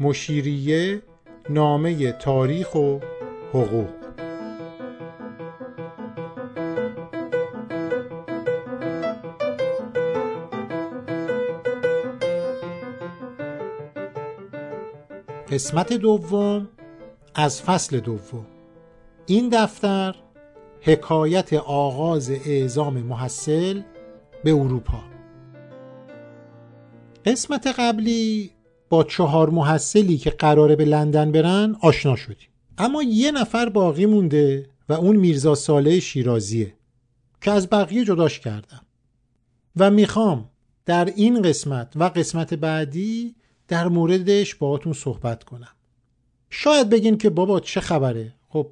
[0.00, 1.02] مشیریه
[1.50, 2.98] نامه تاریخ و
[3.52, 3.88] حقوق.
[15.50, 16.68] قسمت دوم
[17.34, 18.46] از فصل دوم.
[19.26, 20.16] این دفتر
[20.80, 23.82] حکایت آغاز اعزام محصل
[24.44, 25.00] به اروپا.
[27.24, 28.50] قسمت قبلی
[28.88, 32.48] با چهار محصلی که قراره به لندن برن آشنا شدیم.
[32.78, 36.74] اما یه نفر باقی مونده و اون میرزا ساله شیرازیه
[37.40, 38.80] که از بقیه جداش کردم.
[39.76, 40.50] و می‌خوام
[40.86, 43.34] در این قسمت و قسمت بعدی
[43.68, 45.72] در موردش باهاتون صحبت کنم.
[46.50, 48.66] شاید بگین که بابا چه خبره؟ خب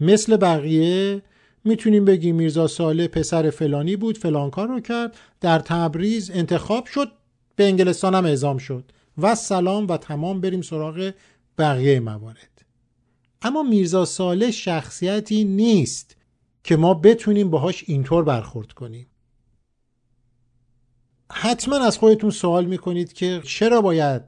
[0.00, 1.22] مثل بقیه
[1.64, 7.08] می‌تونیم بگیم میرزا ساله پسر فلانی بود فلان کار رو کرد در تبریز انتخاب شد
[7.56, 8.84] به انگلستان هم اعزام شد.
[9.18, 11.12] و سلام و تمام بریم سراغ
[11.58, 12.64] بقیه موارد.
[13.42, 16.16] اما میرزا ساله شخصیتی نیست
[16.64, 19.06] که ما بتونیم باهاش اینطور برخورد کنیم.
[21.32, 24.22] حتما از خودتون سوال می‌کنید که چرا باید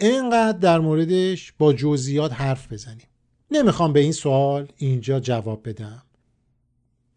[0.00, 3.06] اینقدر در موردش با جزئیات حرف بزنیم؟
[3.50, 6.02] نمی‌خوام به این سوال اینجا جواب بدم.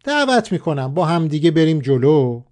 [0.04, 2.42] دعوت می‌کنم با همدیگه بریم جلو.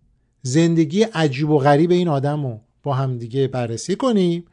[0.42, 4.44] زندگی عجیب و غریب این آدم رو با همدیگه بررسی کنیم.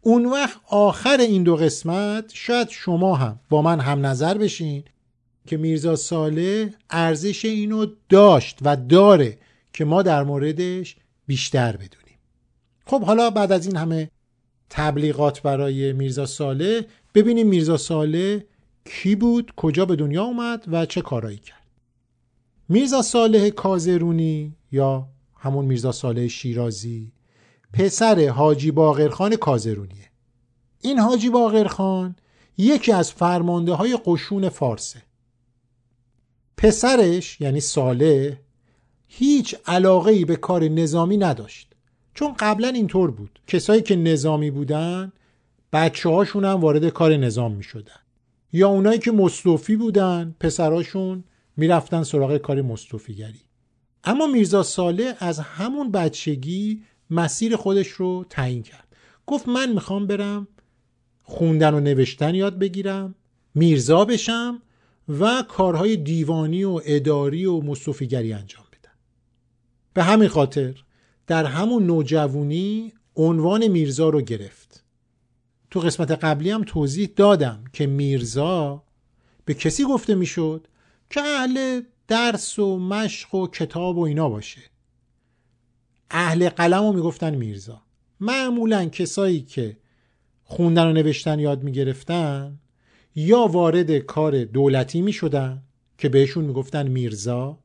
[0.00, 4.84] اون وقت آخر این دو قسمت شاید شما هم با من هم نظر بشین
[5.46, 9.38] که میرزا ساله ارزش اینو داشت و داره
[9.72, 12.18] که ما در موردش بیشتر بدونیم.
[12.86, 14.10] خب حالا بعد از این همه
[14.70, 18.46] تبلیغات برای میرزا ساله ببینیم میرزا ساله
[18.84, 21.66] کی بود کجا به دنیا اومد و چه کارایی کرد.
[22.68, 27.12] میرزا صالح کازرونی یا همون میرزا صالح شیرازی؟
[27.72, 30.10] پسر حاجی باقرخان کازرونیه.
[30.80, 32.16] این حاجی باقرخان
[32.58, 35.02] یکی از فرمانده های قشون فارسه
[36.56, 38.36] پسرش یعنی صالح
[39.06, 41.70] هیچ علاقه ای به کار نظامی نداشت.
[42.14, 43.40] چون قبلا اینطور بود.
[43.46, 45.12] کسایی که نظامی بودن
[45.72, 48.00] بچه هاشون هم وارد کار نظام می شدن
[48.52, 51.24] یا اونایی که مصطفی بودن پسراشون
[51.56, 53.40] می‌رفتن سراغ کار مصطفیگری.
[54.04, 58.96] اما میرزا ساله از همون بچگی مسیر خودش رو تعیین کرد.
[59.26, 60.48] گفت من می‌خوام برم
[61.22, 63.14] خوندن و نوشتن یاد بگیرم
[63.54, 64.62] میرزا بشم
[65.08, 68.92] و کارهای دیوانی و اداری و مصطفیگری انجام بدم.
[69.94, 70.74] به همین خاطر
[71.26, 74.84] در همون نوجوانی عنوان میرزا رو گرفت.
[75.70, 78.82] تو قسمت قبلی هم توضیح دادم که میرزا
[79.44, 80.66] به کسی گفته می‌شد
[81.10, 84.60] که اهل درس و مشق و کتاب و اینا باشه.
[86.10, 87.82] اهل قلم رو می‌گفتن میرزا.
[88.20, 89.76] معمولا کسایی که
[90.44, 92.58] خوندن و نوشتن یاد می‌گرفتن
[93.14, 95.62] یا وارد کار دولتی می‌شدن
[95.98, 97.58] که بهشون می‌گفتن میرزا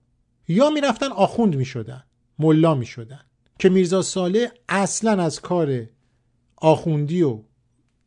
[0.47, 2.03] یا می‌رفتن آخوند می‌شدن
[2.39, 3.21] ملا می‌شدن.
[3.59, 5.85] که میرزا ساله اصلا از کار
[6.57, 7.39] آخوندی و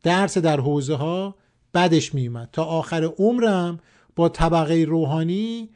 [0.03, 1.35] درس در حوزه ها
[1.73, 3.79] بدش میومد تا آخر عمرم
[4.15, 5.69] با طبقه روحانی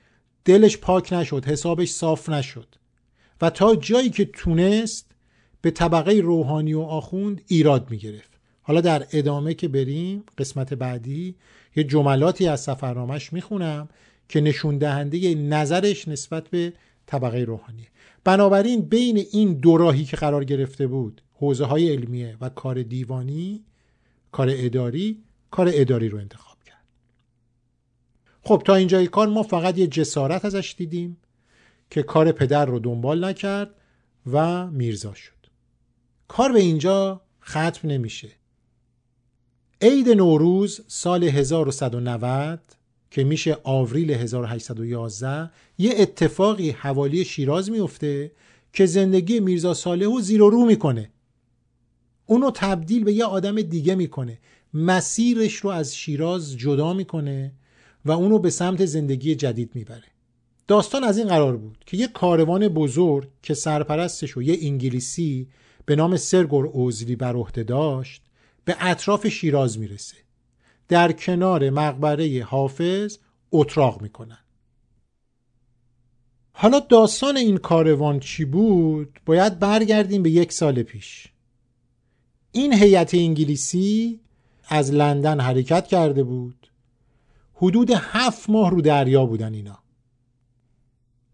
[0.45, 2.75] دلش پاک نشد حسابش صاف نشد.
[3.41, 5.11] و تا جایی که تونست
[5.61, 8.33] به طبقه روحانی و آخوند ایراد می‌گرفت.
[8.61, 11.35] حالا در ادامه که بریم قسمت بعدی
[11.75, 13.89] یه جملاتی از سفرنامش می‌خونم
[14.29, 16.73] که نشون دهنده نظرش نسبت به
[17.05, 17.87] طبقه روحانی
[18.23, 23.63] بنابراین بین این دو راهی که قرار گرفته بود حوزه های علمیه و کار دیوانی
[24.31, 26.83] کار اداری کار اداری رو انتخاب کرد.
[28.43, 31.17] خب تا اینجای کار ما فقط یه جسارت ازش دیدیم.
[31.93, 33.69] که کار پدر رو دنبال نکرد
[34.31, 35.47] و میرزا شد.
[36.27, 38.29] کار به اینجا ختم نمیشه.
[39.81, 42.59] عید نوروز سال 1190
[43.11, 48.31] که میشه آوریل 1811 یه اتفاقی حوالی شیراز میفته
[48.73, 51.11] که زندگی میرزا صالح رو زیر و رو می‌کنه.
[52.25, 54.39] اونو تبدیل به یه آدم دیگه می‌کنه.
[54.73, 57.51] مسیرش رو از شیراز جدا می‌کنه
[58.05, 60.12] و اونو به سمت زندگی جدید می‌بره.
[60.67, 65.47] داستان از این قرار بود که یه کاروان بزرگ که سرپرستش و یه انگلیسی
[65.85, 68.21] به نام سرگور اوزلی بر عهده داشت
[68.65, 70.17] به اطراف شیراز می‌رسه.
[70.87, 73.17] در کنار مقبره حافظ
[73.51, 74.37] اتراق می‌کنن.
[76.53, 81.27] حالا داستان این کاروان چی بود؟ باید برگردیم به یک سال پیش.
[82.51, 84.19] این هیئت انگلیسی
[84.67, 86.67] از لندن حرکت کرده بود.
[87.53, 89.82] حدود هفت ماه رو دریا بودن اینا.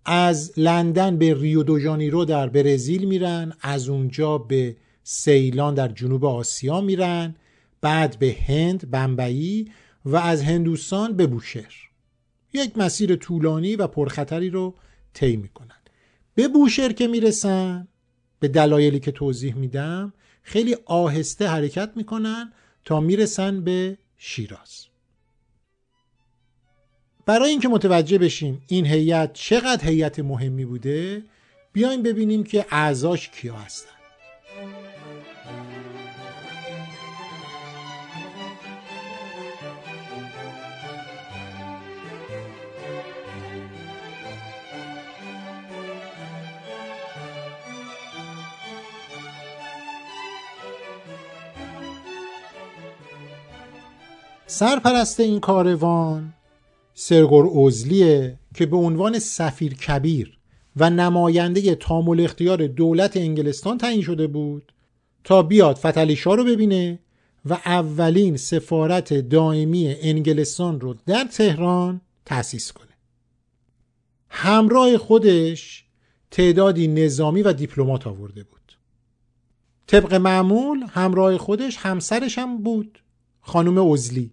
[0.05, 6.25] از لندن به ریو دو جانیرو در برزیل میرن از اونجا به سیلان در جنوب
[6.25, 7.35] آسیا میرن
[7.81, 9.71] بعد به هند بمبئی
[10.05, 11.73] و از هندوستان به بوشهر.
[12.53, 14.75] یک مسیر طولانی و پرخطری رو
[15.13, 15.75] طی می‌کنن.
[16.35, 17.87] به بوشهر که می‌رسن
[18.39, 22.53] به دلایلی که توضیح میدم خیلی آهسته حرکت می‌کنن
[22.85, 24.88] تا می‌رسن به شیراز.
[27.29, 31.23] برای اینکه متوجه بشیم این هیئت چقدر هیئت مهمی بوده
[31.73, 33.89] بیایم ببینیم که اعضاش کیا هستن.
[54.47, 56.33] سرپرست این کاروان
[57.01, 60.37] سرگور اوزلیه که به عنوان سفیر کبیر
[60.75, 64.73] و نماینده تامل اختیار دولت انگلستان تعیین شده بود
[65.23, 66.99] تا بیاد فتلیشا رو ببینه
[67.45, 72.97] و اولین سفارت دائمی انگلستان رو در تهران تأسیس کنه.
[74.29, 75.85] همراه خودش
[76.31, 78.77] تعدادی نظامی و دیپلمات آورده بود.
[79.87, 82.99] طبق معمول همراه خودش همسرش هم بود
[83.41, 84.31] خانم اوزلی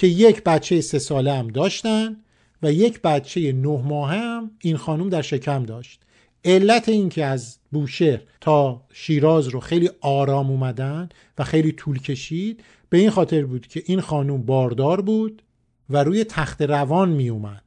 [0.00, 2.16] که یک بچه سه ساله هم داشتن
[2.62, 6.00] و یک بچه نه ماه هم این خانم در شکم داشت.
[6.44, 11.08] علت این که از بوشهر تا شیراز رو خیلی آرام اومدن
[11.38, 15.42] و خیلی طول کشید به این خاطر بود که این خانم باردار بود
[15.90, 17.64] و روی تخت روان می اومد.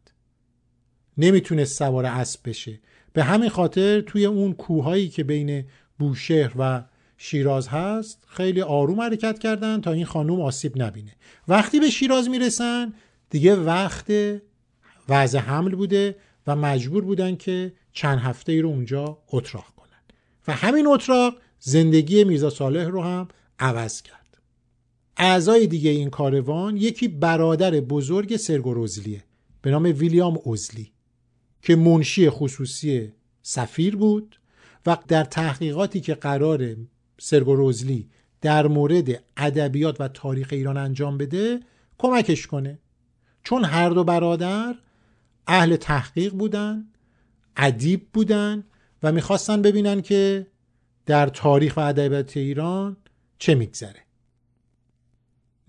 [1.18, 2.80] نمی‌تونست سوار اسب بشه.
[3.14, 5.66] به همین خاطر توی اون کوههایی که بین
[6.00, 6.84] بوشهر و
[7.26, 11.12] شیراز هست خیلی آروم حرکت کردن تا این خانوم آسیب نبینه.
[11.48, 12.94] وقتی به شیراز می‌رسن
[13.30, 14.12] دیگه وقت
[15.10, 16.16] وضع حمل بوده
[16.48, 20.02] و مجبور بودن که چند هفته ای رو اونجا اتراق کنن.
[20.48, 23.28] و همین اتراق زندگی میرزا صالح رو هم
[23.60, 24.38] عوض کرد.
[25.18, 29.24] اعضای دیگه این کاروان یکی برادر بزرگ سرگوروزلیه
[29.62, 30.92] به نام ویلیام اوزلی
[31.62, 33.12] که منشی خصوصی
[33.42, 34.40] سفیر بود
[34.86, 36.76] و در تحقیقاتی که قرار
[37.24, 38.10] سرگوروزلی
[38.42, 41.60] در مورد ادبیات و تاریخ ایران انجام بده
[41.98, 42.80] کمکش کنه.
[43.44, 44.76] چون هر دو برادر
[45.48, 46.86] اهل تحقیق بودن
[47.58, 48.64] ادیب بودن
[49.04, 50.48] و می‌خواستن ببینن که
[51.06, 52.98] در تاریخ و ادبیات ایران
[53.40, 54.02] چه میگذره.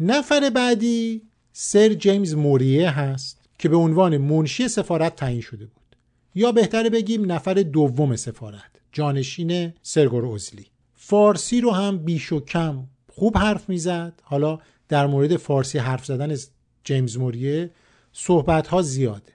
[0.00, 1.22] نفر بعدی
[1.52, 5.96] سر جیمز موریه هست که به عنوان منشی سفارت تعیین شده بود.
[6.34, 10.73] یا بهتره بگیم نفر دوم سفارت جانشین سرگور اوزلی
[11.06, 14.20] فارسی رو هم بیش و کم خوب حرف می‌زد.
[14.22, 14.58] حالا
[14.88, 16.36] در مورد فارسی حرف زدن
[16.84, 17.70] جیمز موریه
[18.12, 19.32] صحبت ها زیاده.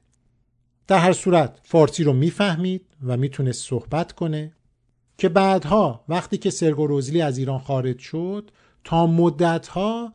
[0.88, 4.54] در هر صورت فارسی رو می‌فهمید و می‌تونست صحبت کنه
[5.18, 8.52] که بعدها وقتی که سرگو روزلی از ایران خارج شد
[8.84, 10.14] تا مدت ها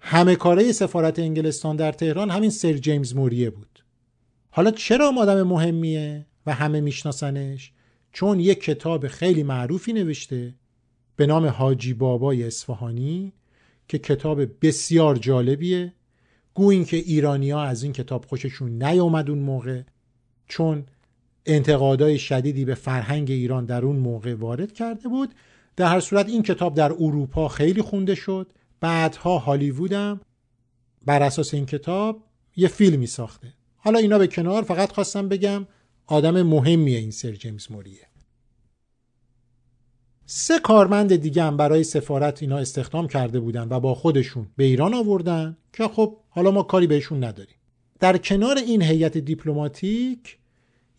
[0.00, 3.84] همه کاره سفارت انگلستان در تهران همین سر جیمز موریه بود.
[4.50, 7.72] حالا چرا آدم مهمیه و همه میشناسنش؟
[8.12, 10.54] چون یک کتاب خیلی معروفی نوشته
[11.16, 13.32] به نام حاجی بابای اصفهانی
[13.88, 15.92] که کتاب بسیار جالبیه.
[16.54, 19.82] گو این که ایرانی ها از این کتاب خوششون نیامد اون موقع
[20.48, 20.86] چون
[21.46, 25.34] انتقادای شدیدی به فرهنگ ایران در اون موقع وارد کرده بود.
[25.76, 28.52] در هر صورت این کتاب در اروپا خیلی خونده شد.
[28.80, 30.20] بعدها هالیوودم
[31.06, 32.22] بر اساس این کتاب
[32.56, 33.52] یه فیلمی ساخته.
[33.76, 35.66] حالا اینا به کنار فقط خواستم بگم
[36.06, 38.06] آدم مهمیه این سر جیمز موریه.
[40.28, 44.94] سه کارمند دیگه هم برای سفارت اینا استخدام کرده بودن و با خودشون به ایران
[44.94, 47.54] آوردن که خب حالا ما کاری بهشون نداریم.
[48.00, 50.38] در کنار این هیئت دیپلماتیک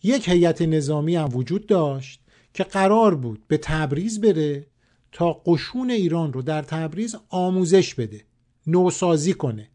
[0.03, 2.21] یک هیئت نظامی هم وجود داشت
[2.53, 4.65] که قرار بود به تبریز بره
[5.11, 8.21] تا قشون ایران رو در تبریز آموزش بده
[8.67, 9.69] نوسازی کنه.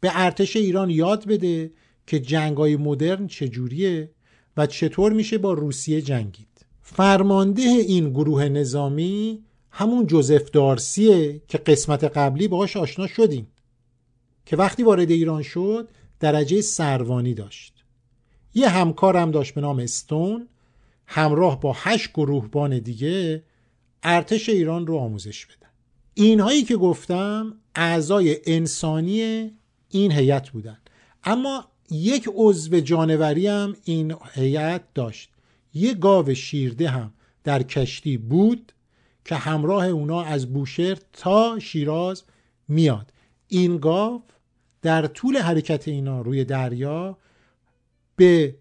[0.00, 1.72] به ارتش ایران یاد بده
[2.06, 4.10] که جنگای مدرن چجوریه
[4.56, 6.47] و چطور میشه با روسیه جنگید.
[6.94, 13.46] فرمانده این گروه نظامی همون جوزف دارسیه که قسمت قبلی باهاش آشنا شدیم
[14.46, 15.88] که وقتی وارد ایران شد
[16.20, 17.84] درجه سروانی داشت.
[18.54, 20.48] یه همکارم داشت به نام استون
[21.06, 23.42] همراه با هشت گروهبان دیگه
[24.02, 25.68] ارتش ایران رو آموزش بدن.
[26.14, 29.50] اینهایی که گفتم اعضای انسانی
[29.88, 30.78] این هیئت بودن.
[31.24, 35.30] اما یک عضو جانوری هم این هیئت داشت.
[35.74, 37.12] یه گاو شیرده هم
[37.44, 38.72] در کشتی بود
[39.24, 42.22] که همراه اونا از بوشهر تا شیراز
[42.68, 43.12] میاد.
[43.48, 44.22] این گاو
[44.82, 47.18] در طول حرکت اینا روی دریا
[48.16, 48.54] به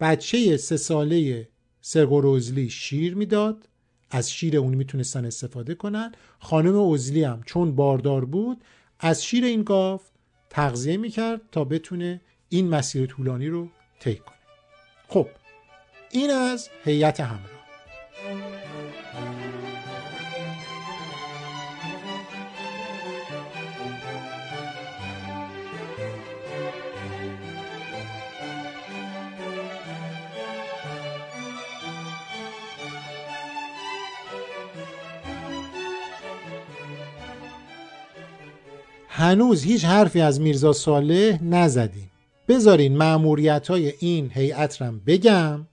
[0.00, 1.48] بچه سه ساله
[1.80, 3.68] سرگوروزلی شیر می‌داد.
[4.10, 6.12] از شیر اون می‌تونستن استفاده کنن.
[6.38, 8.64] خانم اوزلی هم چون باردار بود
[9.00, 10.00] از شیر این گاو
[10.50, 13.68] تغذیه می‌کرد تا بتونه این مسیر طولانی رو
[14.00, 14.36] طی کنه.
[15.08, 15.28] خب
[16.14, 17.40] این از هیئت همراه.
[39.08, 42.10] هنوز هیچ حرفی از میرزا صالح نزدیم.
[42.48, 45.66] بذارین معموریت های این هیئت رم بگم.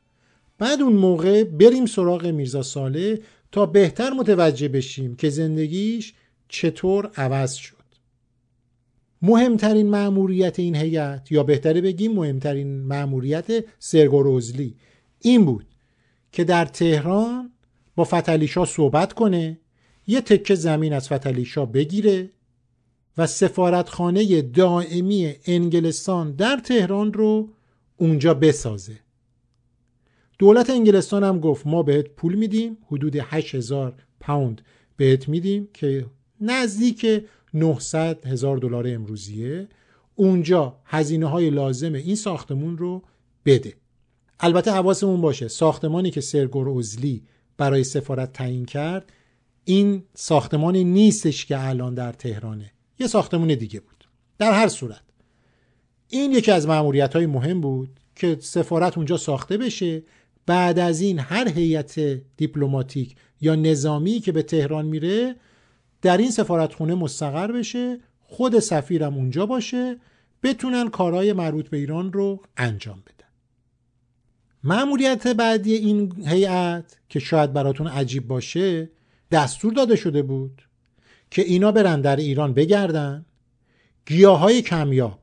[0.59, 3.15] بعد اون موقع بریم سراغ میرزا صالح
[3.51, 6.13] تا بهتر متوجه بشیم که زندگیش
[6.47, 7.75] چطور عوض شد.
[9.21, 14.75] مهمترین معموریت این هیئت یا بهتره بگیم مهمترین معموریت سرگوروزلی
[15.19, 15.65] این بود
[16.31, 17.51] که در تهران
[17.95, 19.59] با فتلیشا صحبت کنه
[20.07, 22.29] یه تکه زمین از فتلیشا بگیره
[23.17, 27.49] و سفارتخانه دائمی انگلستان در تهران رو
[27.97, 28.99] اونجا بسازه.
[30.39, 34.61] دولت انگلستان هم گفت ما بهت پول میدیم حدود 8000 پوند
[34.97, 36.05] بهت میدیم که
[36.41, 39.67] نزدیک 900 هزار دلار امروزیه.
[40.15, 43.03] اونجا هزینه های لازم این ساختمون رو
[43.45, 43.73] بده.
[44.39, 47.23] البته حواسمون باشه ساختمانی که سرگور اوزلی
[47.57, 49.13] برای سفارت تعیین کرد
[49.65, 52.71] این ساختمانی نیستش که الان در تهرانه.
[52.99, 54.07] یه ساختمون دیگه بود.
[54.37, 55.01] در هر صورت.
[56.07, 60.03] این یکی از معمولیت های مهم بود که سفارت اونجا ساخته بشه
[60.49, 61.99] بعد از این هر هیئت
[62.37, 65.35] دیپلماتیک یا نظامی که به تهران میره
[66.01, 69.97] در این سفارتخونه مستقر بشه خود سفیرم اونجا باشه
[70.43, 73.27] بتونن کارهای مربوط به ایران رو انجام بدن.
[74.63, 78.89] معمولیت بعدی این هیئت که شاید براتون عجیب باشه
[79.31, 80.61] دستور داده شده بود
[81.31, 83.25] که اینا برن در ایران بگردن.
[84.05, 85.19] گیاه های کمیاب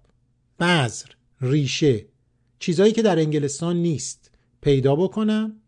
[0.61, 1.09] بذر
[1.40, 2.04] ریشه
[2.59, 4.25] چیزهایی که در انگلستان نیست.
[4.60, 5.60] پیدا بکنن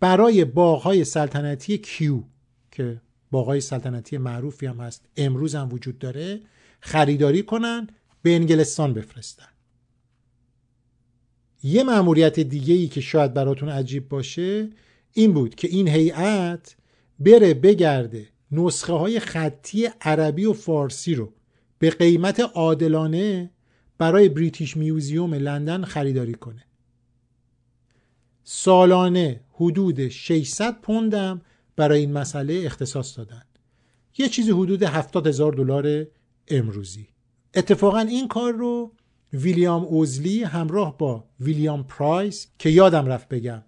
[0.00, 2.22] برای باغهای سلطنتی کیو
[2.70, 5.08] که باغهای سلطنتی معروفی هم هست.
[5.16, 6.40] امروز هم وجود داره.
[6.80, 7.86] خریداری کنن
[8.22, 9.48] به انگلستان بفرستن.
[11.62, 14.70] یه مأموریت دیگه ای که شاید براتون عجیب باشه
[15.12, 16.76] این بود که این هیئت
[17.18, 21.32] بره بگرده نسخه های خطی عربی و فارسی رو
[21.78, 23.50] به قیمت عادلانه
[23.98, 26.64] برای بریتیش میوزیوم لندن خریداری کنه.
[28.44, 31.40] سالانه حدود 600 پوندم
[31.76, 33.42] برای این مسئله اختصاص دادن.
[34.18, 36.06] یه چیزی حدود 70 هزار دلار
[36.48, 37.08] امروزی.
[37.54, 38.92] اتفاقا این کار رو
[39.32, 43.62] ویلیام اوزلی همراه با ویلیام پرایس که یادم رفت بگم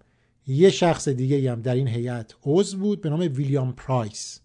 [0.47, 4.39] یه شخص دیگه هم در این هیئت عضو بود به نام ویلیام پرایس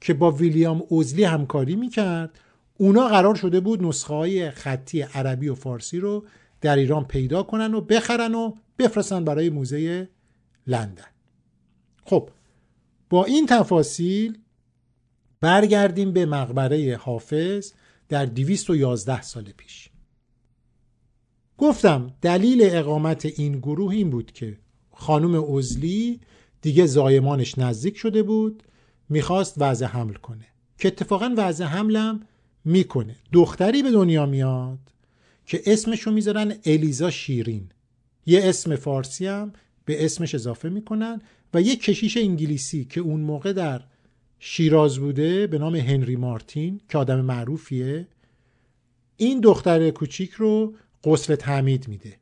[0.00, 2.40] که با ویلیام اوزلی همکاری می‌کرد.
[2.78, 6.24] اونا قرار شده بود نسخه های خطی عربی و فارسی رو
[6.60, 10.08] در ایران پیدا کنن و بخرن و بفرستن برای موزه
[10.66, 11.04] لندن.
[12.04, 12.30] خب
[13.10, 14.38] با این تفاصیل
[15.40, 17.72] برگردیم به مقبره حافظ
[18.08, 19.90] در 211 سال پیش.
[21.58, 24.58] گفتم دلیل اقامت این گروه این بود که
[24.92, 26.20] خانم اوزلی
[26.62, 28.62] دیگه زایمانش نزدیک شده بود
[29.08, 30.46] می‌خواست وضع حمل کنه
[30.78, 32.26] که اتفاقا وضع حملم
[32.64, 33.16] می‌کنه.
[33.32, 34.78] دختری به دنیا میاد
[35.46, 37.68] که اسمشو می‌ذارن الیزا شیرین.
[38.26, 39.52] یه اسم فارسی هم
[39.84, 41.20] به اسمش اضافه می‌کنن
[41.54, 43.82] و یه کشیش انگلیسی که اون موقع در
[44.38, 48.08] شیراز بوده به نام هنری مارتین که آدم معروفیه
[49.16, 52.16] این دختر کوچیک رو قسل تعمید میده.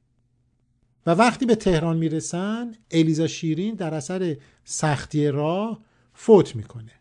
[1.06, 5.80] و وقتی به تهران می‌رسن الیزا شیرین در اثر سختی راه
[6.14, 6.92] فوت می‌کنه.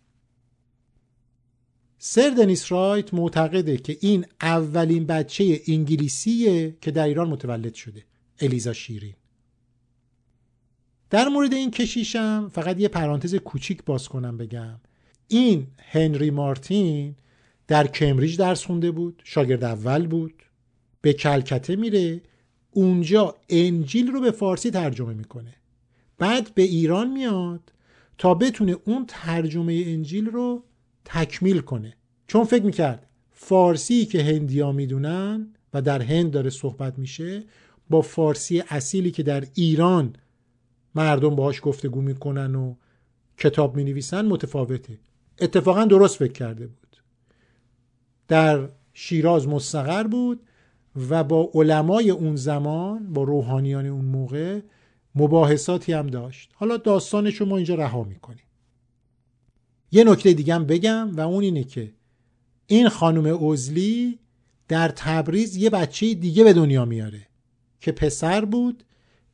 [1.98, 8.04] سر دنیس رایت معتقده که این اولین بچه انگلیسیه که در ایران متولد شده.
[8.40, 9.14] الیزا شیرین.
[11.10, 14.80] در مورد این کشیشم فقط یه پرانتز کوچیک باز کنم بگم.
[15.28, 17.16] این هنری مارتین
[17.68, 20.34] در کمبریج درس خونده بود شاگرد اول بود.
[21.02, 22.22] به کلکته میره
[22.72, 25.56] اونجا انجیل رو به فارسی ترجمه می‌کنه.
[26.18, 27.74] بعد به ایران میاد
[28.18, 30.64] تا بتونه اون ترجمه انجیل رو
[31.06, 31.94] تکمیل کنه.
[32.28, 37.44] چون فکر می‌کرد فارسی که هندیا می‌دونن و در هند داره صحبت میشه
[37.90, 40.16] با فارسی اصیلی که در ایران
[40.96, 42.76] مردم باهاش گفتگو می‌کنن و
[43.38, 45.00] کتاب می‌نویسن متفاوته.
[45.40, 46.98] اتفاقا درست فکر کرده بود.
[48.28, 50.44] در شیراز مستقر بود
[51.10, 54.60] و با علمای اون زمان با روحانیان اون موقع
[55.16, 56.52] مباحثاتی هم داشت.
[56.56, 58.46] حالا داستانش رو ما اینجا رها می‌کنیم.
[59.92, 61.94] یه نکته دیگه هم بگم و اون اینه که
[62.68, 64.20] این خانم اوزلی
[64.68, 67.28] در تبریز یه بچه دیگه به دنیا میاره.
[67.84, 68.84] که پسر بود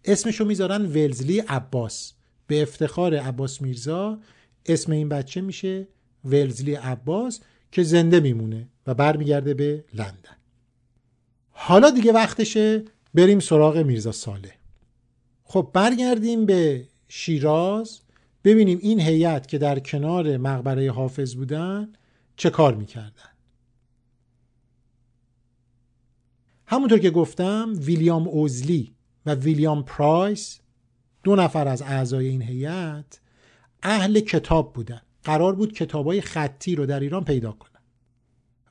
[0.06, 2.14] اسمشو می‌ذارن ولزلی عباس.
[2.48, 4.20] به افتخار عباس میرزا
[4.66, 5.88] اسم این بچه میشه
[6.26, 7.40] ولزلی عباس
[7.72, 10.38] که زنده میمونه و برمیگرده به لندن.
[11.50, 14.54] حالا دیگه وقتشه بریم سراغ میرزا ساله
[15.44, 18.00] خب برگردیم به شیراز
[18.44, 21.94] ببینیم این هیئت که در کنار مقبره حافظ بودن
[22.36, 23.30] چه کار می‌کردن.
[26.72, 28.94] همونطور که گفتم ویلیام اوزلی
[29.26, 30.60] و ویلیام پرایس
[31.24, 33.20] دو نفر از اعضای این هیئت
[33.84, 35.02] اهل کتاب بودن.
[35.24, 37.82] قرار بود کتابای خطی رو در ایران پیدا کنن.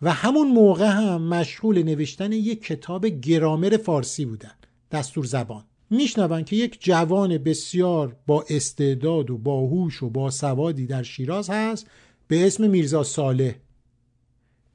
[0.03, 4.55] و همون موقع هم مشغول نوشتن یک کتاب گرامر فارسی بودن.
[4.91, 5.65] دستور زبان.
[5.91, 11.87] میشنون که یک جوان بسیار با استعداد و باهوش و با سوادی در شیراز هست
[12.29, 13.55] به اسم میرزا صالح.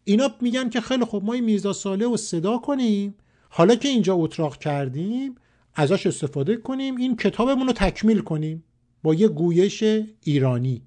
[0.03, 3.15] اینا میگن که خیلی خوب ما این میرزا صالح رو صدا کنیم.
[3.49, 5.35] حالا که اینجا اتراق کردیم
[5.73, 8.63] ازش استفاده کنیم این کتابمون رو تکمیل کنیم
[9.03, 9.83] با یه گویش
[10.21, 10.81] ایرانی.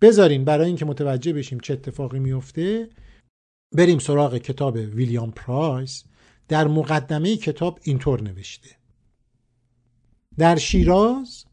[0.00, 2.88] بذارین برای اینکه متوجه بشیم چه اتفاقی میفته
[3.72, 6.04] بریم سراغ کتاب ویلیام پرایس.
[6.48, 8.70] در مقدمه کتاب اینطور نوشته.
[10.38, 11.44] در شیراز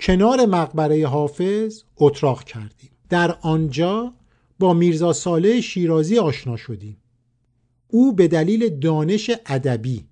[0.00, 2.90] کنار مقبره حافظ اتراق کردیم.
[3.08, 4.14] در آنجا
[4.60, 6.96] با میرزا ساله شیرازی آشنا شدیم.
[7.88, 10.06] او به دلیل دانش ادبی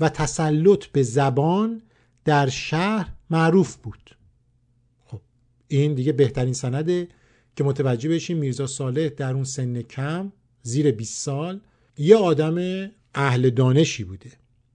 [0.00, 1.82] و تسلط به زبان
[2.24, 4.16] در شهر معروف بود.
[5.04, 5.20] خب
[5.68, 7.08] این دیگه بهترین سنده
[7.56, 10.32] که متوجه بشیم میرزا صالح در اون سن کم
[10.62, 11.60] زیر 20 سال
[11.98, 14.30] یه آدم اهل دانشی بوده.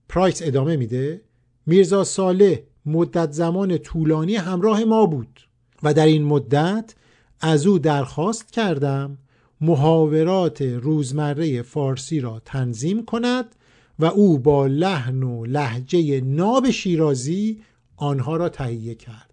[0.08, 1.20] پرایس ادامه میده.
[1.66, 5.40] میرزا صالح مدت زمان طولانی همراه ما بود
[5.82, 6.94] و در این مدت
[7.40, 9.18] از او درخواست کردم
[9.60, 13.56] محاورات روزمره فارسی را تنظیم کند
[13.98, 17.62] و او با لحن و لحجه ناب شیرازی
[17.96, 19.32] آنها را تهیه کرد.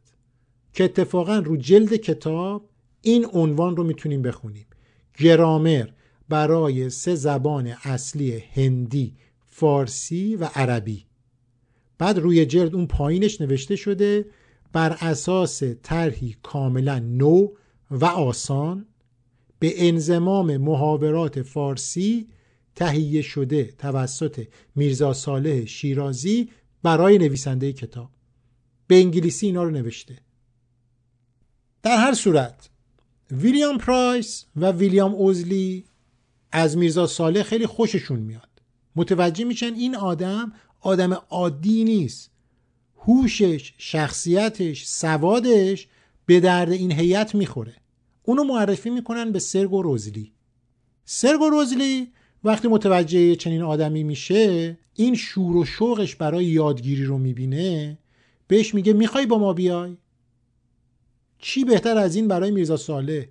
[0.74, 2.70] که اتفاقا رو جلد کتاب
[3.02, 4.66] این عنوان رو می‌تونیم بخونیم.
[5.18, 5.88] گرامر
[6.30, 11.06] برای سه زبان اصلی هندی فارسی و عربی.
[11.98, 14.26] بعد روی جلد اون پایینش نوشته شده
[14.74, 17.48] بر اساس طرحی کاملا نو
[17.94, 18.86] و آسان
[19.60, 22.28] به انزمام محاورات فارسی
[22.76, 26.50] تهیه شده توسط میرزا صالح شیرازی
[26.84, 28.10] برای نویسنده کتاب.
[28.88, 30.18] به انگلیسی اینا رو نوشته.
[31.84, 32.70] در هر صورت
[33.32, 35.86] ویلیام پرایس و ویلیام اوزلی
[36.52, 38.50] از میرزا صالح خیلی خوششون میاد.
[38.96, 42.32] متوجه میشن این آدم آدم عادی نیست.
[42.98, 45.88] هوشش شخصیتش سوادش
[46.26, 47.83] به درد این هیئت می‌خوره.
[48.24, 50.32] اونو معرفی می‌کنن به سرگو روزلی.
[51.06, 52.08] سرگو روزلی
[52.44, 57.98] وقتی متوجه چنین آدمی میشه این شور و شوقش برای یادگیری رو می‌بینه
[58.48, 59.98] بهش میگه می‌خوای با ما بیای؟
[61.40, 63.30] چی بهتر از این برای میرزا ساله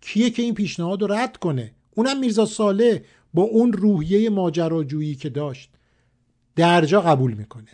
[0.00, 5.28] کیه که این پیشنهاد رو رد کنه؟ اونم میرزا ساله با اون روحیه ماجراجویی که
[5.28, 5.70] داشت.
[6.56, 7.70] درجا قبول می‌کنه.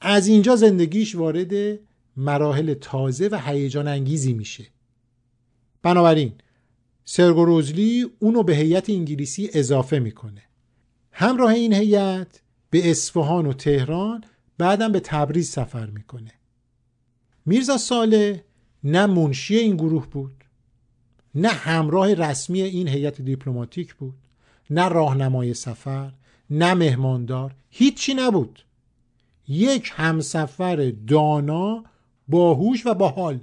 [0.00, 1.78] از اینجا زندگیش وارد
[2.20, 4.66] مراحل تازه و هیجان انگیزی میشه.
[5.82, 6.32] بنابراین
[7.04, 10.42] سرگو روزلی اونو به هیئت انگلیسی اضافه می‌کنه.
[11.12, 14.24] همراه این هیئت به اصفهان و تهران
[14.58, 16.32] بعدم به تبریز سفر می‌کنه.
[17.46, 18.44] میرزا ساله
[18.84, 20.44] نه منشی این گروه بود
[21.34, 24.14] نه همراه رسمی این هیئت دیپلماتیک بود
[24.70, 26.12] نه راهنمای سفر
[26.50, 28.64] نه مهماندار هیچی نبود.
[29.48, 31.84] یک همسفر دانا
[32.30, 33.40] باهوش و باحال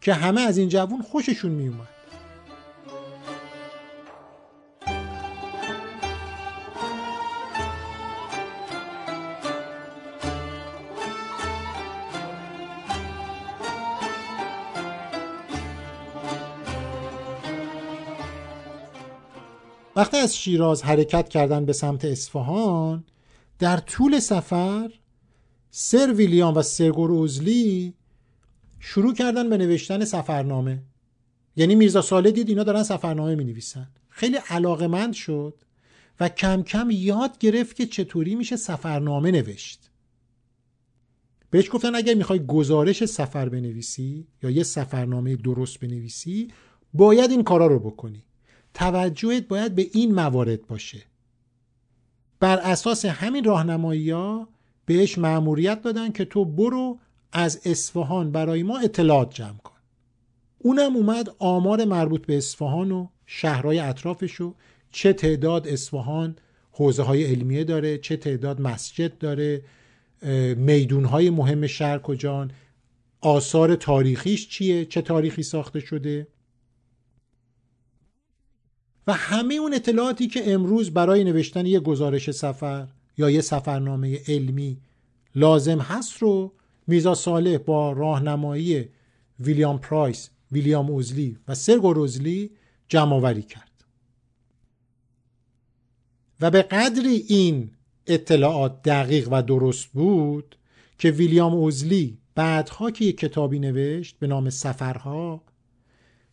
[0.00, 1.88] که همه از این جوون خوششون میومد.
[19.96, 23.04] وقتی از شیراز حرکت کردن به سمت اصفهان
[23.58, 24.90] در طول سفر
[25.74, 27.94] سر ویلیام و سرگور اوزلی
[28.80, 30.82] شروع کردن به نوشتن سفرنامه.
[31.56, 35.54] یعنی میرزا ساله دید اینا دارن سفرنامه می نویسن خیلی علاقمند شد
[36.20, 39.90] و کم کم یاد گرفت که چطوری میشه سفرنامه نوشت.
[41.50, 46.48] بهش گفتن اگر می‌خوای گزارش سفر بنویسی یا یه سفرنامه درست بنویسی
[46.94, 48.24] باید این کارا رو بکنی.
[48.74, 51.02] توجهت باید به این موارد باشه.
[52.40, 54.51] بر اساس همین راهنمایی ها
[54.86, 56.98] بهش مأموریت دادن که تو برو
[57.32, 59.72] از اصفهان برای ما اطلاعات جمع کن.
[60.58, 64.54] اونم اومد آمار مربوط به اصفهان و شهرهای اطرافش رو
[64.90, 66.36] چه تعداد اصفهان
[66.72, 69.64] حوزه های علمیه داره چه تعداد مسجد داره
[70.56, 72.52] میدون های مهم شهر کجان
[73.20, 76.26] آثار تاریخیش چیه چه تاریخی ساخته شده.
[79.06, 84.76] و همه اون اطلاعاتی که امروز برای نوشتن یه گزارش سفر یا یه سفرنامه علمی
[85.34, 86.52] لازم هست رو
[86.86, 88.88] میزا صالح با راهنمایی
[89.40, 92.50] ویلیام پرایس، ویلیام اوزلی و سرگو روزلی
[92.88, 93.72] جمع آوری کرد.
[96.40, 97.70] و به قدری این
[98.06, 100.56] اطلاعات دقیق و درست بود
[100.98, 105.42] که ویلیام اوزلی بعدها که یک کتابی نوشت به نام سفرها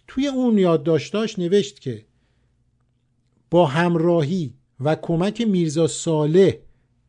[0.08, 2.06] توی اون یادداشتاش نوشت که
[3.50, 6.54] با همراهی و کمک میرزا صالح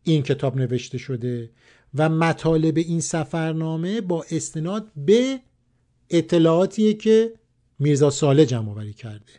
[0.04, 1.50] این کتاب نوشته شده
[1.94, 5.40] و مطالب این سفرنامه با استناد به
[6.10, 7.32] اطلاعاتیه که
[7.78, 9.32] میرزا صالح جمع آوری کرده.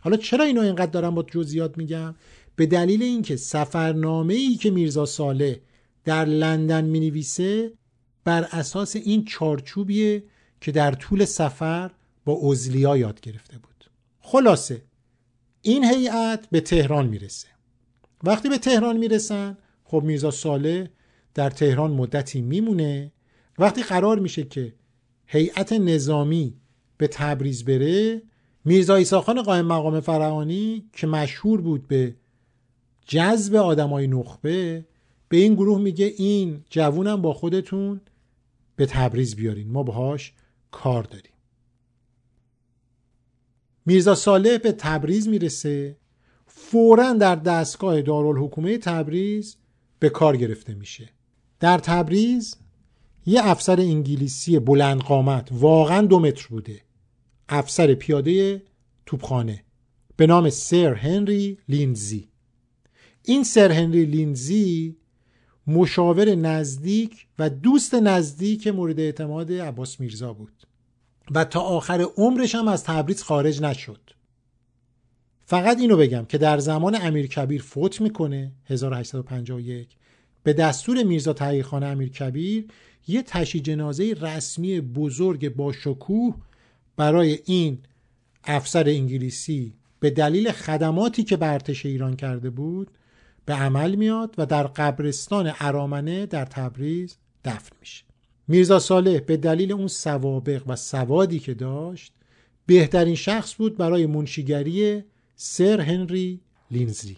[0.00, 2.14] حالا چرا اینو اینقدر دارم با جزئیات میگم؟
[2.56, 5.56] به دلیل اینکه سفرنامه ای که میرزا صالح
[6.04, 7.72] در لندن می نویسه
[8.24, 10.24] بر اساس این چارچوبیه
[10.60, 11.90] که در طول سفر
[12.24, 13.90] با اوزلیا یاد گرفته بود.
[14.20, 14.82] خلاصه
[15.62, 17.48] این هیئت به تهران می‌رسه.
[18.24, 20.86] وقتی به تهران می‌رسن خب میرزا صالح
[21.34, 23.12] در تهران مدتی میمونه.
[23.58, 24.74] وقتی قرار میشه که
[25.26, 26.54] هیئت نظامی
[26.96, 28.22] به تبریز بره
[28.64, 32.16] میرزا ایساخان قائم مقام فرعانی که مشهور بود به
[33.06, 34.86] جذب آدمای نخبه
[35.28, 38.00] به این گروه میگه این جوونم با خودتون
[38.76, 39.68] به تبریز بیارین.
[39.68, 40.32] ما باهاش
[40.70, 41.32] کار داریم.
[43.86, 45.96] میرزا صالح به تبریز می‌رسه.
[46.70, 49.56] فورا در دستگاه دارالحکومه تبریز
[49.98, 51.08] به کار گرفته میشه.
[51.60, 52.56] در تبریز
[53.26, 56.80] یه افسر انگلیسی بلند قامت واقعا دو متر بوده.
[57.48, 58.62] افسر پیاده
[59.06, 59.64] توپخانه
[60.16, 62.28] به نام سر هنری لینزی.
[63.24, 64.96] این سر هنری لینزی
[65.66, 70.66] مشاور نزدیک و دوست نزدیک مورد اعتماد عباس میرزا بود
[71.30, 74.19] و تا آخر عمرش هم از تبریز خارج نشد.
[75.50, 79.88] فقط اینو بگم که در زمان امیر کبیر فوت می‌کنه 1851
[80.42, 82.66] به دستور میرزا تحقیقخانه امیر کبیر
[83.08, 86.36] یه تشی جنازه رسمی بزرگ با شکوه
[86.96, 87.78] برای این
[88.44, 92.90] افسر انگلیسی به دلیل خدماتی که به ارتش ایران کرده بود
[93.44, 98.04] به عمل میاد و در قبرستان ارامنه در تبریز دفن میشه.
[98.48, 102.12] میرزا صالح به دلیل اون سوابق و سوادی که داشت
[102.66, 105.04] بهترین شخص بود برای منشیگری
[105.42, 107.16] سر هنری لینزلی.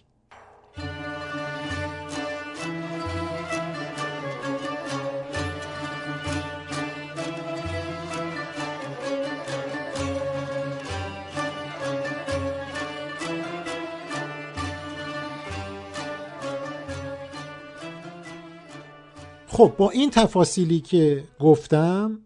[19.46, 22.18] خب با این تفاصیلی که گفتم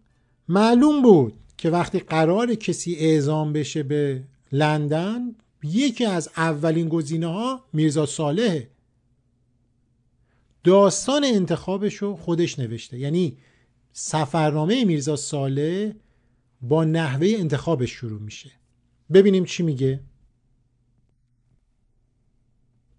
[0.47, 5.35] معلوم بود که وقتی قرار کسی اعزام بشه به لندن
[5.73, 8.69] یکی از اولین گزینه ها میرزا صالحه
[10.63, 12.99] داستان انتخابش رو خودش نوشته.
[12.99, 13.37] یعنی
[13.93, 15.91] سفرنامه میرزا صالح
[16.61, 18.51] با نحوه انتخابش شروع میشه.
[19.13, 19.99] ببینیم چی میگه.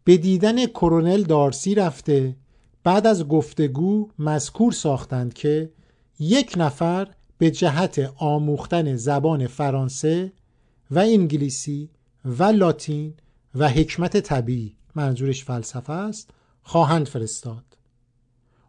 [0.04, 2.36] به دیدن کرونل دارسی رفته
[2.84, 5.72] بعد از گفتگو مذکور ساختند که
[6.18, 10.32] یک نفر به جهت آموختن زبان فرانسه
[10.90, 11.90] و انگلیسی
[12.28, 13.14] و لاتین
[13.54, 16.30] و حکمت طبیعی منظورش فلسفه است
[16.62, 17.64] خواهند فرستاد.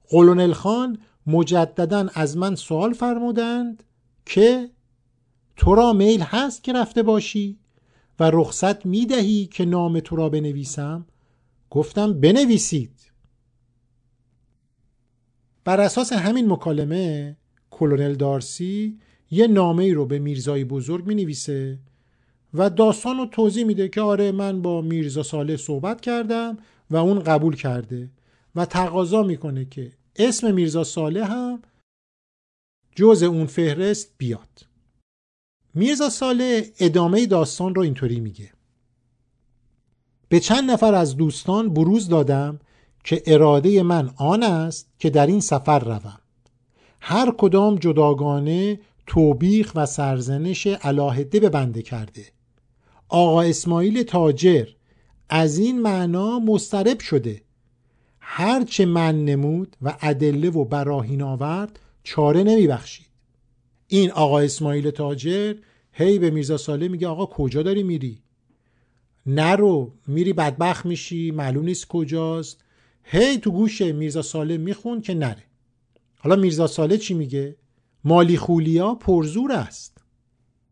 [0.10, 3.84] قلونل خان مجددا از من سوال فرمودند
[4.26, 4.70] که
[5.56, 7.60] تو را میل هست که رفته باشی
[8.20, 11.06] و رخصت می دهی که نام تو را بنویسم؟
[11.70, 13.12] گفتم بنویسید.
[15.64, 17.38] بر اساس همین مکالمه
[17.72, 19.00] کلونل دارسی
[19.32, 21.80] یه نامه ای رو به میرزای بزرگ می نویسه
[22.54, 26.58] و داستان رو توضیح میده که آره من با میرزا ساله صحبت کردم
[26.90, 28.10] و اون قبول کرده
[28.56, 31.62] و تقاضا می‌کنه که اسم میرزا ساله هم
[32.96, 34.68] جز اون فهرست بیاد.
[35.74, 38.52] میرزا ساله ادامه داستان رو اینطوری میگه.
[40.30, 42.60] به چند نفر از دوستان بروز دادم
[43.04, 46.20] که اراده من آن است که در این سفر روم.
[47.02, 52.26] هر کدام جداگانه توبیخ و سرزنش علاهده به بنده کرده.
[53.10, 54.68] آقا اسماعیل تاجر
[55.30, 57.42] از این معنا مسترب شده.
[58.20, 63.06] هرچه من نمود و ادله و براهین آورد چاره نمی بخشید
[63.88, 65.56] این آقا اسماعیل تاجر
[65.94, 68.22] هی به میرزا ساله میگه آقا کجا داری میری؟
[69.26, 72.64] نرو میری بدبخت میشی معلوم نیست کجاست.
[73.04, 75.44] هی تو گوش میرزا ساله میخون که نره.
[76.18, 77.56] حالا میرزا ساله چی میگه؟
[78.04, 79.98] مالی خولیا پرزور است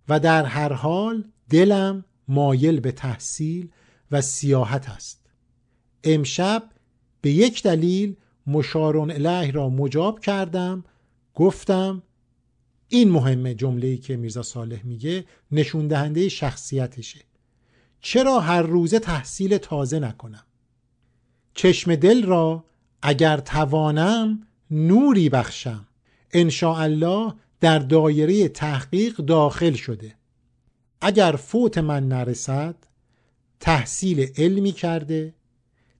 [0.10, 3.70] و در هر حال دلم مایل به تحصیل
[4.12, 5.30] و سیاحت است.
[6.04, 6.70] امشب
[7.22, 8.16] به یک دلیل
[8.48, 10.84] مشارون اله را مجاب کردم
[11.34, 12.04] گفتم
[12.88, 17.20] این مهمه جمله‌ای که میرزا صالح میگه نشون دهنده شخصیتشه.
[18.02, 20.44] چرا هر روزه تحصیل تازه نکنم؟
[21.54, 22.66] چشم دل را
[23.02, 25.88] اگر توانم نوری بخشم.
[26.34, 30.17] ان الله در دایره تحقیق داخل شده.
[31.02, 32.76] اگر فوت من نرسد
[33.60, 35.34] تحصیل علمی کرده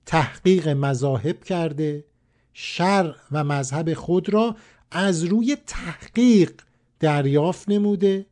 [0.06, 2.04] تحقیق مذاهب کرده
[2.52, 4.56] شر و مذهب خود را
[4.90, 6.52] از روی تحقیق
[7.00, 8.26] دریافت نموده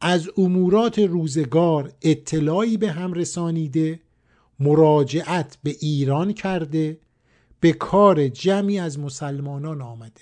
[0.00, 4.00] از امورات روزگار اطلاعی به هم رسانیده
[4.60, 6.98] مراجعت به ایران کرده
[7.60, 10.20] به کار جمعی از مسلمانان آمده.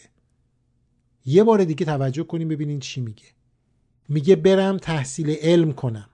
[1.26, 3.33] یه بار دیگه توجه کنیم ببینین چی میگه.
[4.08, 6.08] میگه برم تحصیل علم کنم.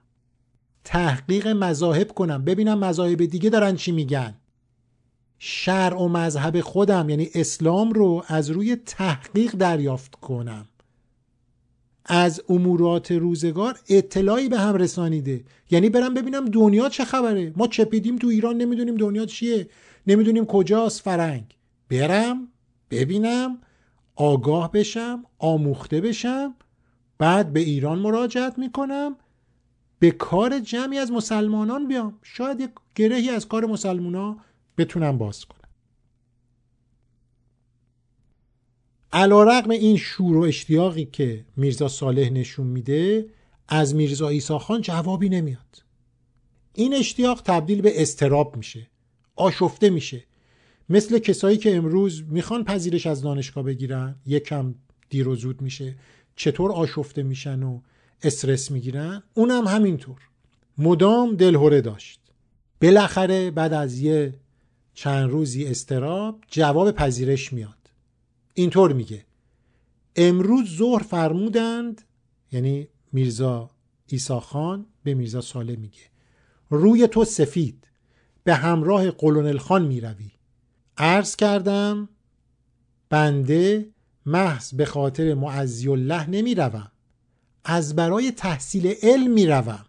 [0.83, 2.45] تحقیق مذاهب کنم.
[2.45, 4.33] ببینم مذاهب دیگه دارن چی میگن.
[5.39, 10.65] شرع و مذهب خودم یعنی اسلام رو از روی تحقیق دریافت کنم.
[12.05, 15.43] از امورات روزگار اطلاعی به هم رسانیده.
[15.71, 17.53] یعنی برم ببینم دنیا چه خبره.
[17.55, 19.69] ما چپیدیم تو ایران نمی‌دونیم دنیا چیه.
[20.07, 21.43] نمی‌دونیم کجاست فرنگ.
[21.89, 22.47] برم
[22.91, 23.57] ببینم
[24.15, 26.55] آگاه بشم آموخته بشم.
[27.21, 29.15] بعد به ایران مراجعت می‌کنم
[29.99, 32.19] به کار جمعی از مسلمانان بیام.
[32.23, 34.39] شاید یک گرهی از کار مسلمانان
[34.77, 35.69] بتونم باز کنم.
[39.13, 43.25] علا رقم این شور و اشتیاقی که میرزا صالح نشون میده
[43.67, 45.83] از میرزا ایسا خان جوابی نمیاد.
[46.73, 48.87] این اشتیاق تبدیل به استراب میشه
[49.35, 50.23] آشفته میشه.
[50.89, 54.75] مثل کسایی که امروز می‌خوان پذیرش از دانشگاه بگیرن یکم
[55.09, 55.95] دیر و زود میشه.
[56.41, 57.81] چطور آشفته میشن و
[58.23, 60.17] استرس می‌گیرن؟ اونم همینطور.
[60.77, 62.19] مدام دلهوره داشت.
[62.81, 64.33] بالاخره بعد از یه
[64.93, 67.91] چند روزی استراب جواب پذیرش میاد.
[68.53, 69.25] اینطور میگه.
[70.15, 72.01] امروز ظهر فرمودند
[72.51, 73.69] یعنی میرزا
[74.41, 76.05] خان به میرزا ساله میگه
[76.69, 77.87] روی تو سفید
[78.43, 80.31] به همراه قلونل خان می‌روی.
[80.97, 82.09] عرض کردم
[83.09, 83.89] بنده
[84.25, 86.91] محض به خاطر معزی الله نمی‌روم.
[87.65, 89.85] از برای تحصیل علم می‌روم.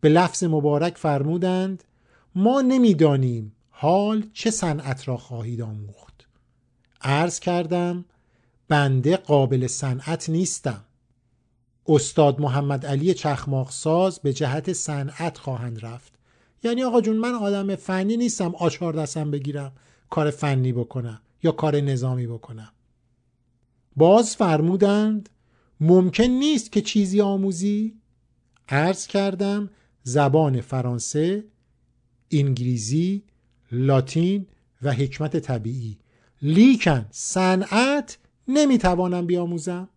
[0.00, 1.84] به لفظ مبارک فرمودند
[2.34, 6.26] ما نمی‌دانیم حال چه صنعت را خواهید آموخت.
[7.02, 8.04] عرض کردم
[8.68, 10.84] بنده قابل صنعت نیستم.
[11.88, 16.12] استاد محمد علی چخماق ساز به جهت صنعت خواهند رفت.
[16.62, 19.72] یعنی آقا جون من آدم فنی نیستم آچار دستم بگیرم
[20.10, 22.72] کار فنی بکنم یا کار نظامی بکنم.
[23.96, 25.28] باز فرمودند
[25.80, 27.94] ممکن نیست که چیزی آموزی؟
[28.68, 29.70] عرض کردم
[30.02, 31.44] زبان فرانسه
[32.30, 33.22] انگلیسی
[33.72, 34.46] لاتین
[34.82, 35.98] و حکمت طبیعی.
[36.42, 39.88] لیکن صنعت نمی‌توانم بیاموزم.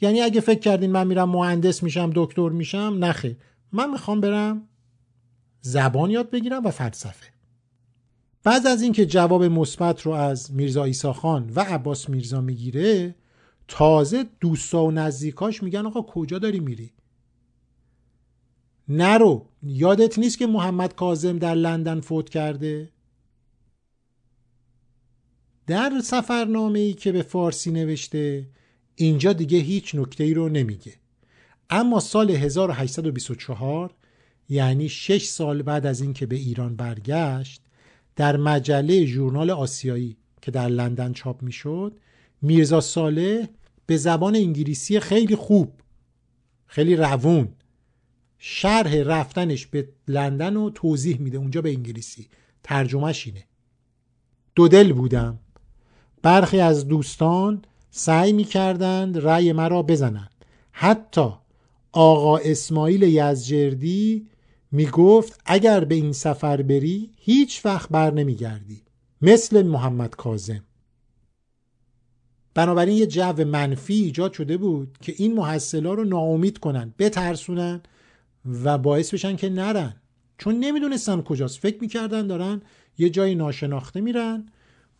[0.00, 3.36] یعنی اگه فکر کردین من میرم مهندس میشم دکتر میشم نخه
[3.72, 4.68] من می‌خوام برم
[5.60, 7.31] زبان یاد بگیرم و فلسفه.
[8.44, 13.14] بعد از اینکه جواب مثبت رو از میرزا ایساخان و عباس میرزا می‌گیره
[13.68, 16.92] تازه دوستا و نزدیکاش میگن آقا کجا داری میری؟
[18.88, 22.92] نرو یادت نیست که محمد کازم در لندن فوت کرده؟
[25.66, 28.48] در سفرنامه ای که به فارسی نوشته
[28.94, 30.92] اینجا دیگه هیچ نکته ای رو نمیگه.
[31.70, 33.94] اما سال 1824
[34.48, 37.61] یعنی 6 سال بعد از اینکه به ایران برگشت
[38.16, 41.96] در مجله ژورنال آسیایی که در لندن چاپ می‌شد
[42.42, 43.46] میرزا صالح
[43.86, 45.72] به زبان انگلیسی خیلی خوب
[46.66, 47.48] خیلی روون
[48.38, 52.28] شرح رفتنش به لندن رو توضیح میده اونجا به انگلیسی.
[52.62, 53.44] ترجمهش اینه.
[54.54, 55.38] دو دل بودم.
[56.22, 60.30] برخی از دوستان سعی می‌کردند رأی مرا بزنند.
[60.72, 61.30] حتی
[61.92, 64.26] آقا اسماعیل یزجردی
[64.72, 68.82] می‌گفت اگر به این سفر بری هیچ وقت بر نمیگردی.
[69.22, 70.64] مثل محمد کازم
[72.54, 77.80] بنابراین یه جو منفی ایجاد شده بود که این محصلا رو ناامید کنن بترسونن
[78.44, 79.96] و باعث بشن که نرن.
[80.38, 81.58] چون نمی‌دونستن کجاست.
[81.58, 82.62] فکر می‌کردن دارن
[82.98, 84.46] یه جای ناشناخته میرن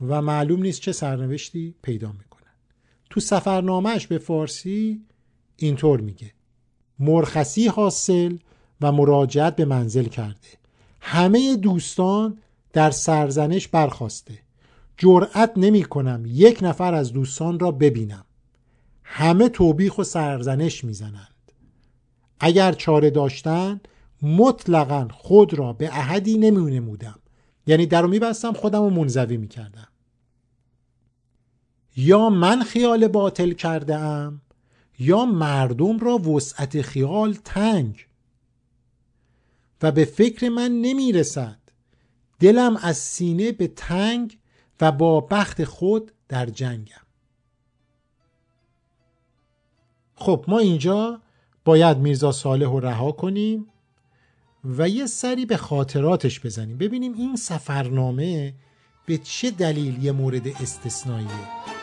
[0.00, 2.52] و معلوم نیست چه سرنوشتی پیدا می‌کنن.
[3.10, 5.02] تو سفرنامهش به فارسی
[5.56, 6.32] اینطور میگه.
[6.98, 8.36] مرخصی حاصل
[8.82, 10.48] و مراجعت به منزل کرده.
[11.00, 12.38] همه دوستان
[12.72, 14.38] در سرزنش برخواسته.
[14.96, 18.24] جرأت نمی کنم یک نفر از دوستان را ببینم.
[19.04, 21.52] همه توبیخ و سرزنش می‌زنند
[22.40, 23.80] اگر چاره داشتن
[24.22, 27.18] مطلقا خود را به احدی نمی نمودم.
[27.66, 29.88] یعنی در رو میبستم خودم رو منزوی می‌کردم
[31.96, 34.40] یا من خیال باطل کرده ام
[34.98, 38.06] یا مردم را وسعت خیال تنگ
[39.82, 41.58] و به فکر من نمی رسد
[42.40, 44.38] دلم از سینه به تنگ
[44.80, 47.02] و با بخت خود در جنگم.
[50.14, 51.20] خب ما اینجا
[51.64, 53.66] باید میرزا صالح رو رها کنیم
[54.64, 56.78] و یه سری به خاطراتش بزنیم.
[56.78, 58.54] ببینیم این سفرنامه
[59.06, 61.81] به چه دلیل یه مورد استثنائیه.